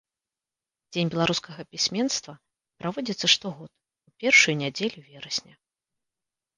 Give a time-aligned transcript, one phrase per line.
[0.95, 2.33] Дзень беларускага пісьменства
[2.81, 5.53] праводзіцца штогод у першую нядзелю верасня.